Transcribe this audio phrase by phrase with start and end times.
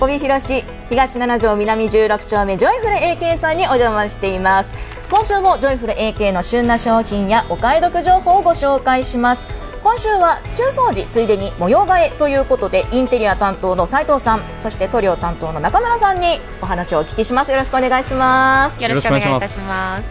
[0.00, 4.70] 帯広市東7条南16丁目ジョイフル AK さんにお邪魔しています。
[5.10, 9.40] 今週もジョイフル AK の旬な商品やお買い得情報をご紹介します。
[9.82, 17.50] 今週は中掃除ついでに模様替えということでインテリア担当の斉藤さんそして塗料担当の中村さんにお話をお聞きします。
[17.50, 18.80] よろしくお願いします。
[18.82, 20.04] よろしくお願いいたします。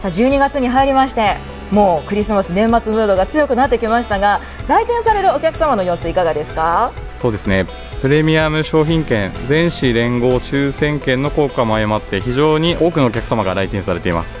[0.00, 1.36] さあ12月に入りまして
[1.70, 6.92] もうクリスマス年末ムードが強くなってきましたが来店されるお客様の様子いかがですか？
[7.14, 7.66] そうですね
[8.06, 14.38] プレミアム商品券全市連合抽選券の効果も相まって非常に多くのお客様が来店されています。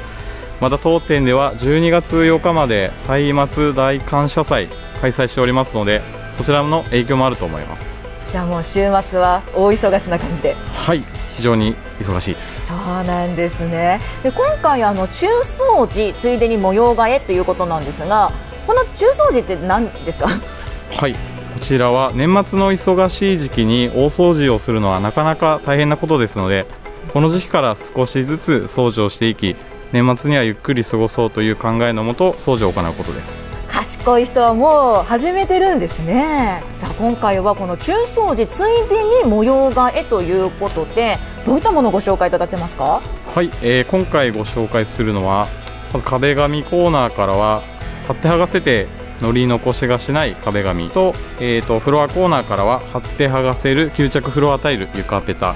[0.60, 4.68] また当店では12月8日まで歳末大感謝祭
[5.00, 6.00] 開催しておりますので
[6.38, 8.04] そちらの影響もあると思います。
[8.30, 10.54] じゃあもう週末は大忙しな感じで。
[10.54, 11.02] はい
[11.34, 12.68] 非常に忙しいです。
[12.68, 13.98] そうなんですね。
[14.22, 18.32] で今回あの中掃除ついでに模様替えということなんですが
[18.64, 20.28] この中掃除って何ですか？
[20.28, 21.16] はい
[21.56, 26.66] こちらは年末の忙しい時期に大掃除をするのはなかなか大変なことですので
[27.14, 29.56] この時期から少しずつ掃除をしていき
[29.90, 33.40] 年末にはゆっくり過ごそうという考えのもと掃除を行うことです。
[33.68, 36.62] 賢い人はもう始めてるんですね。
[36.74, 43.00] さあ今回はこの中掃除ついでに模様替えということでどういったものをご紹介いただけますか？
[43.34, 45.48] はい、えー、今回ご紹介するのは
[45.94, 47.62] まず壁紙コーナーからは
[48.06, 48.88] 貼って剥がせて
[49.20, 55.54] 乗り残しがしない壁紙と,、えーと、フロアコーナーからは貼って剥がせる吸着フロアタイル床ペタ、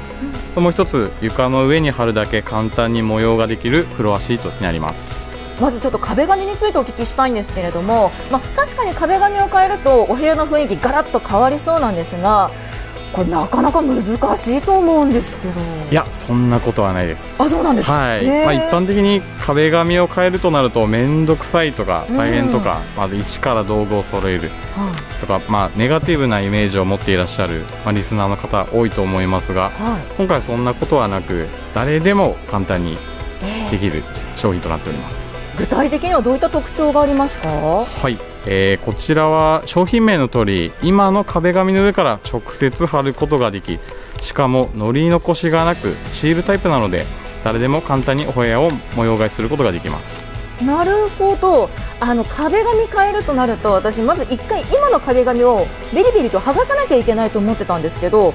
[0.56, 5.31] うん、もう一つ床の上に貼るだけ簡単に模様ができるフロアシートになります。
[5.61, 12.50] まずちょっと壁紙についてお聞きしたいんですけれども、まあ、確かに壁紙を変えるとお部屋の雰囲気ガラッと変わりそうなんですが
[13.12, 14.03] これなかなか難
[14.36, 15.61] しいと思うんですけど。
[15.91, 17.34] いやそんなことはないです。
[17.39, 24.50] あそうなんですはい、まあ、一般的に壁紙を変えるとなると面倒くさいとか大変とか、うん、まあ、一から道具を揃える。
[25.20, 32.97] とか、まあ、ネガティブなイメージを持っていらっしゃる、まあ、リスナーの方多いと思いますが、はい、今回そんなことはなく誰でも簡単に
[33.70, 34.03] できる
[34.36, 37.49] 商品となっております、えー、具体的にはどういった特徴がありますか？
[37.49, 43.78] はいえー、こちらは商品名の通り今の壁紙の上から直接貼ることができ
[44.21, 47.05] しかも乗り残しがなくシールタイプなので
[47.45, 50.23] 誰でも簡単にお部屋を模様替えすることができます。
[50.65, 51.71] なるほど。
[52.00, 58.34] あの壁紙変えるとなると私まず1回今の壁紙をビリビリと剥がさなきゃいけないと思ってたんですけど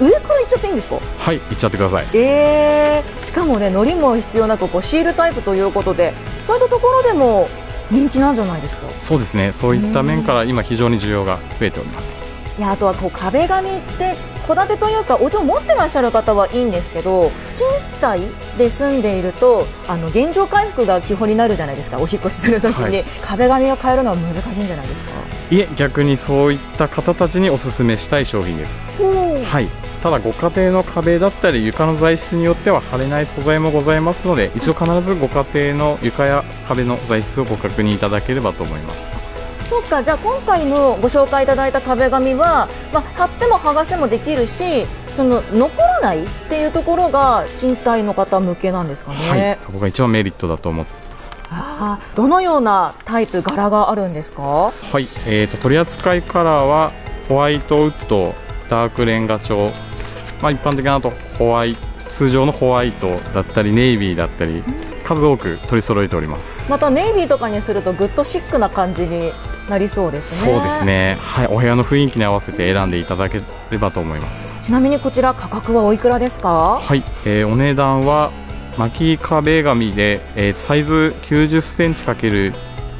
[0.00, 0.96] 上からいっちゃっていいんですか？
[1.18, 2.06] はいいっちゃってください。
[2.14, 6.14] えー、しかもねのりも必要なくこうシールタイプということで
[6.46, 7.46] そういったところでも
[7.90, 8.88] 人気なんじゃないですか？
[8.98, 9.52] そうですね。
[9.52, 12.18] そういった面から今非常に需要が増えております。
[12.58, 14.16] いやあとはこう壁紙って
[14.46, 17.66] 戸建てというかお家を持ってらっしゃる方はいいんですけど賃
[18.00, 18.22] 貸
[18.56, 25.10] で住んでいるとあの現状回復が基本になるじゃないですかお引越しするときに、はい、壁紙を変えるのは難しいんじゃないですか？
[25.50, 28.80] いえ逆にそういった方たちにお勧めしたい商品です。
[29.44, 29.68] はい
[30.06, 39.10] ただご家庭の壁だったり床の材質によっては貼れない素材もございますので一度必ずご家庭の床や壁の材質をご確認いただければと思います。
[39.68, 50.92] そうかじゃあ今回のご紹介いただいた壁紙は、まあ、貼っても剥がせもできるしその残らないっていうところが賃貸の方向けなんですかね、はい、そこが一番メリットだと思って
[51.50, 54.42] あどのようなタイプ柄があるんですか？
[54.42, 56.92] はい、えーと、取扱いカラーは
[57.28, 58.36] ホワイトウッド
[58.68, 59.72] ダークレンガ調
[60.42, 61.76] まあ、一般的なとホワイ
[62.08, 64.62] 通常のホワイトだったりネイビーだったり
[65.04, 66.64] 数多く取り揃えております。
[66.68, 69.32] またネイビーとかにするとグッドシックな感じに
[69.68, 70.52] なりそうですね。
[70.52, 71.16] そうですね。
[71.20, 74.60] はいお部屋の雰囲気に合わせて選んでいただければと思います。
[74.62, 76.78] ちなみにこちら価格はおいくらですか？
[76.80, 78.30] はい、えー、お値段は
[78.76, 82.52] 巻き壁紙で、えー、サイズ90センチ ×2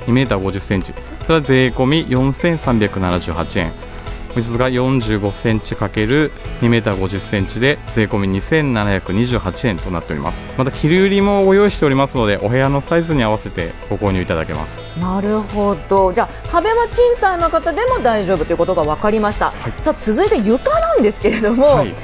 [0.09, 0.95] メーター50センチ。
[1.23, 3.73] それは税込み4378円
[4.37, 10.45] 本日が45センチ ×2 メーター50センチで税込み2728円となっております。
[10.59, 14.89] また切り売りもご用意しておりますのでお部屋のサイズに合わせてご購入いただけます。
[14.99, 16.13] なるほど。
[16.13, 21.95] じゃあ壁は賃貸の方でも大丈夫ということが分かりました、はい、さあ続いて床なんですけれども、はい。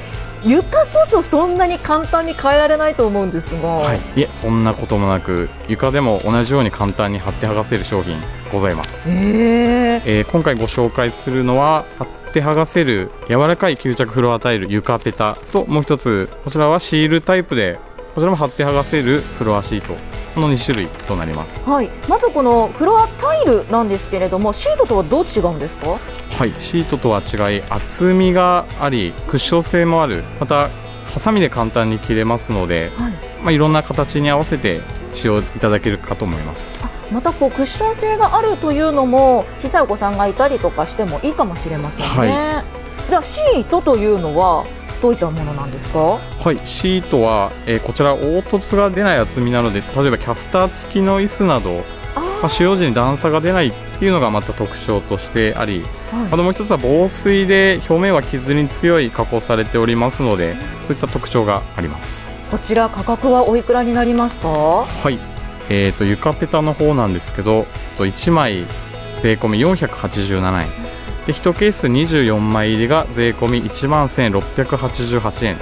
[0.43, 8.17] 床こそそんなに簡単に変えられないと思うんですが、はい、いえそんなこともなく床でも同じように簡単に貼って剥がせる商品
[8.51, 17.79] ございます、えー、えー、今回ご紹介するのは貼って剥がせる柔らかい吸着フロアタイル床ペタともう一つこちらはシールタイプで
[18.15, 19.95] こちらも貼って剥がせるフロアシート。
[20.33, 25.89] この2種類となります、はい、まずこのフロアタイルなんですけれどもシートとはどう違うんですか？
[25.89, 26.53] はい。
[26.57, 30.23] シートとは違い厚みがありクッション性もある。
[30.39, 30.69] また
[31.05, 33.11] ハサミで簡単に切れますので、はい。
[33.43, 34.81] まあ、いろんな形に合わせて
[35.13, 36.83] 使用いただけるかと思います。
[37.11, 42.63] またこうクッション性があるというのも小さいお子さんがいたりとかしてもいいかもしれませんね、は
[43.07, 44.65] い、じゃあシートというのは
[45.01, 45.99] どういったものなんですか？
[45.99, 46.19] は
[46.51, 51.83] いシートは、えー、こちら凹凸が出ない厚みなので例えばキャスター付きの椅子など
[52.15, 55.81] まあ、使用時に段差が出ないっていうのがまた特徴としてあり、
[56.11, 62.22] はい、あともう一つは防水で表面は傷に強い加工されておりますのでそういった特徴があります
[62.53, 64.47] こちら価格はおいくらになりますか？
[64.47, 65.17] はい
[65.71, 67.65] えーと、床ペタの方なんですけど
[67.97, 68.67] 1枚
[69.23, 70.69] 税込み487円
[71.25, 75.57] で1ケース24枚入りが税込み1万1688円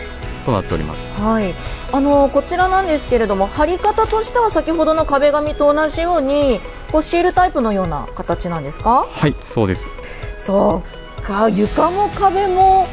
[0.45, 1.07] となっております。
[1.17, 1.53] はい、
[1.93, 6.59] あのこちらなんですけれども貼り方としては先ほどの壁紙と同じように
[6.91, 9.07] こうシールタイプのような形なんですか？
[9.09, 9.88] はいそうです。
[10.35, 10.83] そ
[11.19, 12.85] うか床も壁も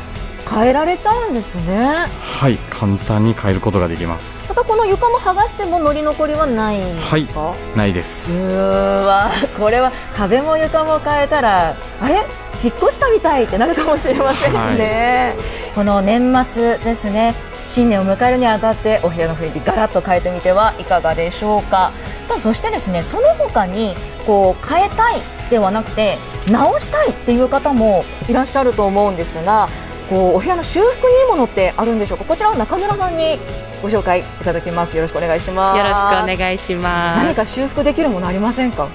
[0.51, 2.07] 変えられちゃうんですね。
[2.21, 4.49] はい簡単に変えることができます。
[4.49, 8.43] またこの床も剥がしても乗り残りはないんですか、はい、ないです。
[8.43, 8.47] う
[9.05, 12.25] わこれは壁も床も変えたらあれ？
[12.63, 17.35] 引っ越したみたいってなるかもしれませんね、はい、この年末ですね。
[17.69, 21.93] 新年を迎えるにあたってお部屋の雰囲気ガラッと変えてみてはいかがでしょうか？
[22.27, 23.95] さあそしてですねその他に
[24.27, 26.17] こう変えたいではなくて
[26.51, 29.69] 直したいっていう方もいらっしゃると思うんですが
[30.09, 32.25] こうお部屋の修復にいいものってあるんでしょうか？
[32.25, 33.39] こちらは中村さんに
[33.83, 34.97] ご紹介いただきます。
[34.97, 35.79] よろしくお願いします。
[35.79, 37.25] よろしくお願いします。
[37.25, 38.89] 何か修復できるものありませんか？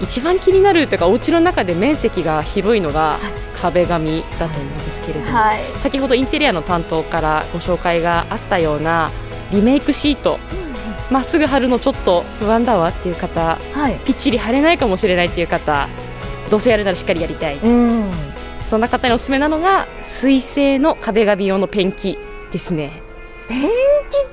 [0.00, 3.18] 一番気になるというかお家の中で面積が広いのが
[3.56, 9.10] 壁紙だと思うんですけれども、はい、先ほどインテリアの担当からご紹介があったような
[9.52, 10.38] リメイクシート。
[11.08, 15.88] ま、っすぐ貼るのちょっと不安だわっていう方、はい、ぴっちり貼れないかもしれないっていう方
[16.50, 18.10] どうせやるならしっかりやりたい、うん、
[18.68, 22.18] そんな方におすすめなのが水性の壁紙用のペンキ
[22.50, 23.02] ですね。
[23.48, 23.70] ペンキっ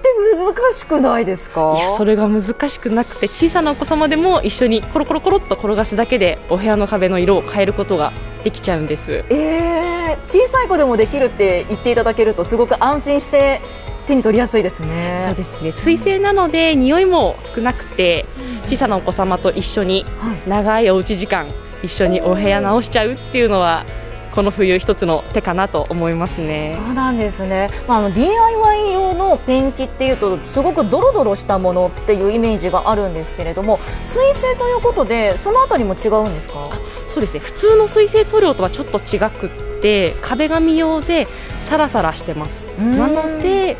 [0.01, 1.75] て難しくないですか？
[1.77, 8.12] いやそれが難しくなくて小さなお子様でも一緒にコロコロコロっと転がすだけでお部屋の壁の色を変えることが
[8.44, 9.24] できちゃうんです。
[9.30, 13.62] えー、小さい子でもできるって言っていただけるとすごく安心して
[14.07, 15.25] 手に取りやすいですね。
[15.27, 15.71] そうですね。
[15.71, 18.25] 水性なので匂いも少なくて
[18.65, 20.06] 小さなお子様と一緒に
[20.47, 21.47] 長いおうち時間
[21.83, 23.86] 一緒にお部屋直しちゃうっていうのは
[24.33, 26.75] この冬一つの手かなと思いますね。
[26.83, 27.69] そうなんですね。
[27.88, 36.68] まああの DIY 用のペンキっていうとすごくドロドロしたものっていうイメージがあるんですけれども、水性ということでそのあたりも違うんですか？
[37.07, 37.41] そうですね。
[37.41, 39.47] 普通の水性塗料とはちょっと違く
[39.77, 41.27] って壁紙用で
[41.62, 42.65] サラサラしてます。
[42.79, 43.77] なので。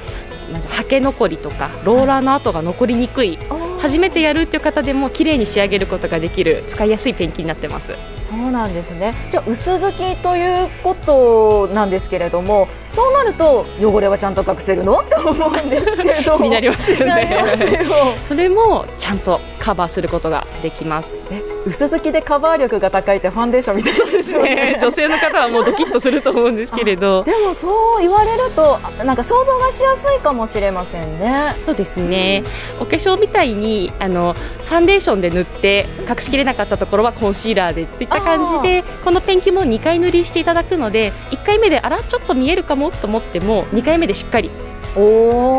[0.54, 3.40] はけ残りとかローラーの跡が残りにくい、
[3.84, 7.94] 初めてやるっていう方でも綺麗に仕上げることができる使いやすいペンキになってます。
[8.18, 9.14] そうなんですね。
[9.30, 15.04] じゃあ薄付きということなんですけれどもそうなると汚れはちゃんと隠せるの？
[15.04, 16.38] と思うんですけれど。
[16.38, 17.86] 気になりますよね。
[18.30, 21.26] それもちゃんとカバーすることができます
[21.66, 24.78] 薄付きでカバー力が高いってファンデーションみたいですね。
[24.82, 27.24] 女性の方はもうドキッとすると思うんですけれど。
[27.26, 31.56] でもそう言われるとなんか想像がしやすいかもしれませんね。
[31.66, 32.44] そうですね、
[32.80, 44.50] うん、お化粧みたいにあのファンデーションで塗って隠しきれなかったところはコンシーラーでっていった感じでこのペンキも2回塗りしていただくので1回目であらちょっと見えるかもと思っても2回目でしっかり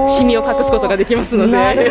[0.09, 1.91] シミを隠すことができますので。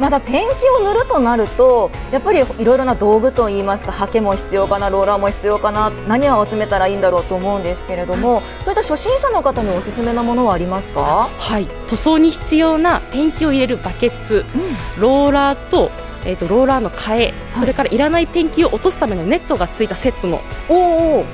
[0.00, 11.28] まだペンキを塗るとなるとやっぱりいろいろな道具といいますかハケも必要かなローラーも必要かな何を集めたらいいんだろうと思うんですけれどもそういった初心者の方におすすめなものはありますか？
[11.38, 11.66] はい。
[11.88, 14.44] 塗装に必要なペンキを入れるバケツ、
[14.96, 15.92] うん、ローラーと
[16.24, 20.42] えーと、ローラーの替え、それからいらないペンキを落とすためのネットがついたセットの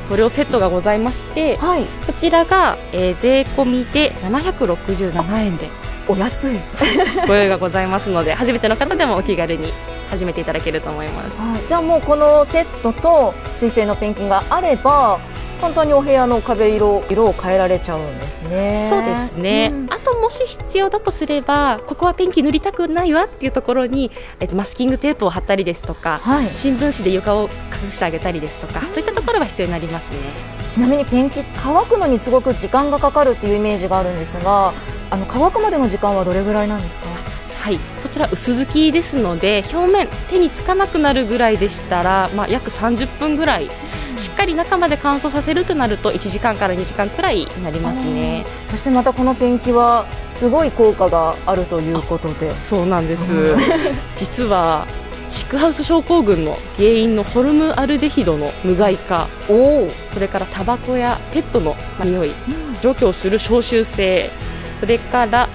[0.08, 5.68] 塗料セットがございまして、はい、こちらが、えー、税込みで767円で。
[6.08, 6.60] お安い。
[7.28, 9.72] ご用意がございますので初めての方でもお気軽に
[10.10, 15.20] 始めていただけると思います、はい、じゃあもうこのセットと水性のペンキがあれば
[15.60, 18.86] 簡単にお部屋の壁色色を変えられちゃうんですね。
[18.88, 19.70] そうですね。
[19.72, 27.50] うん、あともし必要だとすれば、ここはペンキ塗りたくないわっていうところに、えっとマスキングテープを貼ったりですとか、はい、新聞紙で床を
[27.84, 30.18] 隠してあげたりですとか、そういったところは必要になりますね。
[30.70, 34.72] ちなみにペンキ乾くのにすごく時間がかかるっていうイメージがあるんですが、
[35.10, 37.06] あの乾くまでの時間はどれぐらいなんですか？
[37.60, 43.68] はい、こちら薄付きですので表面手につかなくなるぐらいでしたら、まあ、約30分ぐらい
[44.20, 48.44] しっかり中まで乾燥させるとなると1時間から2時間くらいになりますね。
[48.66, 52.50] そしてまたこのペンキはすごい効果があるということで。
[52.50, 53.30] そうなんです。
[54.16, 54.86] 実は
[55.30, 59.26] シックハウス症候群の原因のホルムアルデヒドの無害化。
[60.12, 61.74] それからタバコやペットの
[62.04, 62.32] 匂い、
[62.82, 64.30] 除去する消臭性。
[64.80, 65.48] それから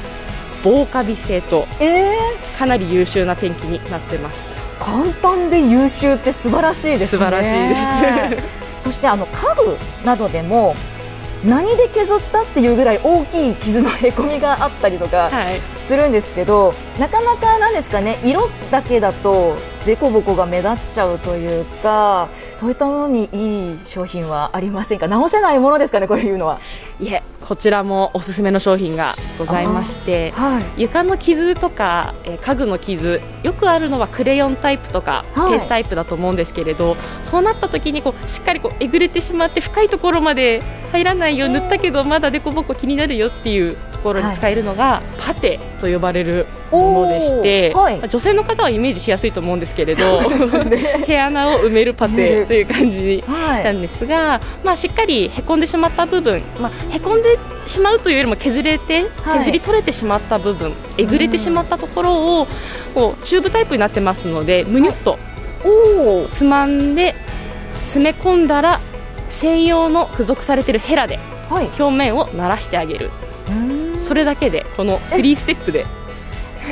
[0.64, 7.08] 防カビ性と、えー、かなり優秀なペンキになってます簡単で優秀って素晴らしいですね。
[7.08, 8.84] 素晴らしいです。
[8.84, 10.76] そしてあの家具などでも
[11.44, 15.30] 何で削ったっていうぐらい大きい傷のへこみがあったりとか
[15.84, 19.56] するんですけど、はい、なかなかなんですかね色だけだと
[19.86, 25.10] 凸凹が目立っちゃうというかそういったものにいい商品はありませんか？
[25.10, 26.08] 直せないものですかね？
[26.08, 26.62] こういうのは。
[27.02, 50.22] いえこちらもおすすめの商品がございまして、はい、床の傷とか、えー、家具の傷よくあるのはクレヨンタイプとか、はい、ペンタイプだと思うんですけれどそうなった時にこうしっかりこうえぐれてしまって深いところまで入らないよ塗ったけどまだ凸凹気になるよっていうところに使えるのが、はい、パテと呼ばれるものでして、はい、女性の方はイメージしやすいと思うんですけれど、
[50.66, 62.48] ね、 毛穴を埋めるパテという感じなんですが、はい、まあ、しっかりへこんでしまった部分、まあ、へこんでしまうというよりも削れて、削り取れてしまった部分えぐれてしまったところを
[62.94, 65.20] こうチューブタイプになってますのでむにゅっと
[66.32, 67.16] つまんで
[67.82, 68.80] 詰め込んだら
[69.28, 71.20] 専用の付属されているヘラで
[71.50, 73.12] 表面を慣らしてあげる、
[73.98, 75.86] それだけでこの3ステップで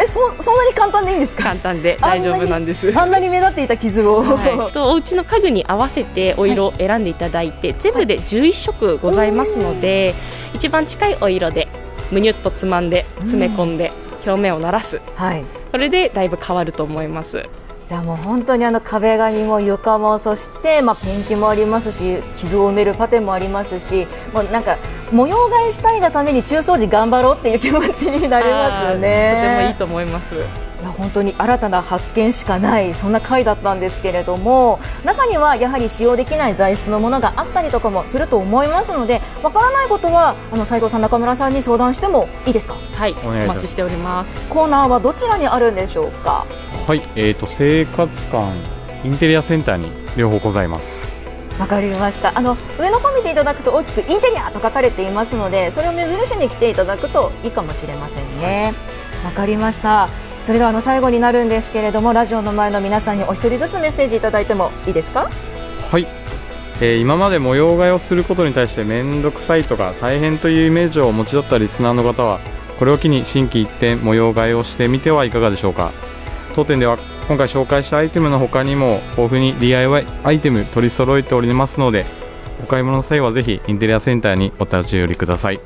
[0.01, 1.43] えそそんなに簡単でいいんですか？
[1.43, 2.91] 簡単で大丈夫なんです。
[2.97, 10.15] あんなに目立っていた傷を、はい、とお家の家具に合わせてお色を選んでいただいて、はい、全部で11色ございますので、
[10.49, 11.67] はい、一番近いお色で
[12.11, 13.91] むにゅっとつまんで詰め込んで
[14.25, 17.45] 表面をならす、はい、それでだいぶ変わると思います。
[17.85, 24.77] じゃあもう本当にあの壁紙も床もそしてまあペンキもありますし傷を埋めるパテンもありますしもうなんか
[25.13, 29.35] 模様替えしたいがために中掃除頑張ろうっていう気持ちになりますよね。
[29.35, 30.35] とてもいいと思います。
[30.35, 42.75] いや本当に新たな発見しかないそんな回だったんですけれども中にはやはり使用できない材質のものがあったりとかもすると思いますのでわからないことはあの斉藤さん中村さんに相談してもいいですか？
[42.95, 44.49] はいお待ちしております。
[44.49, 46.45] コーナーはどちらにあるんでしょうか？
[46.85, 48.51] はいえーと、生活館
[49.05, 51.07] インテリアセンターに両方ございます
[51.59, 52.37] わかりました。
[52.37, 58.73] あの上の方見ていただくと大きくインテリアと書かれていますのでそれを目印に来ていただくといいかもしれませんね。
[59.23, 60.09] わかりました。
[60.43, 65.29] それではあの最後になるんですけれどもラジオの前の皆さんにお一人ずつメッセージいただいてもいいですか？
[65.89, 66.07] はい、
[66.81, 72.39] えー、今まで模様替えをすることに対して面倒くさいとか大変というイメージをお持ちだったリスナーの方は
[72.77, 75.91] これを機に新規一点模様替えをしてみてはいかがでしょうか？
[76.55, 82.05] 当店では今回紹介したアイテムの他にも豊富に DIY アイテム取り揃えておりますので
[82.61, 85.59] お買い物の際はぜひインテリアセンターにお立ち寄りください。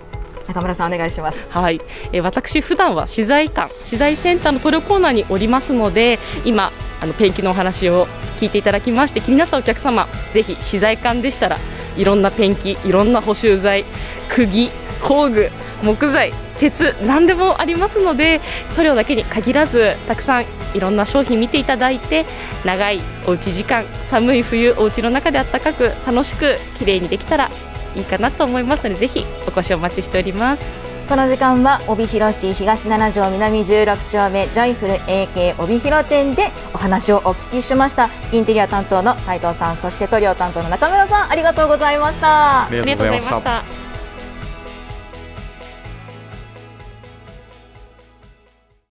[0.48, 1.46] 中村さんお願いします。
[1.50, 1.82] はい、
[2.14, 6.72] えー、私普段は資材館資材センターの塗料コーナーにおりますので今
[7.02, 11.58] あのペンキのお話を聞いていただきまして気になったお客様ぜひ資材館でしたら
[11.98, 13.84] いろんなペンキいろんな補修材
[14.30, 14.70] 釘
[15.04, 15.50] 工具
[15.84, 18.42] 木材鉄何でもありますので
[18.76, 22.26] 塗料だけに限らずたくさんいろんな商品見ていただいて
[22.66, 27.52] 長いおうち時間寒い冬お家の中であったかく楽しく綺麗にできたら
[27.96, 30.88] いいかなと思いますのでぜひお越しお待ちしております。
[31.08, 38.10] この時間は帯広市東七条南16丁目ジョイフル AK 帯広店でお話をお聞きしました。
[38.34, 42.66] インテリア担当の斉藤さんそして塗料担当の中村さんありがとうございました。
[42.66, 43.87] ありがとうございました